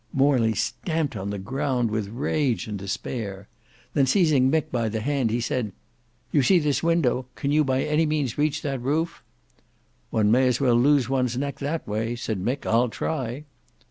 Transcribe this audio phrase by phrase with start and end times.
[0.11, 3.47] Morley stamped on the ground with rage and despair.
[3.93, 5.73] Then seizing Mick by the hand he said,
[6.31, 9.21] "You see this window; can you by any means reach that roof?"
[10.09, 12.65] "One may as well lose one's neck that way," said Mick.
[12.65, 13.43] "I'll try."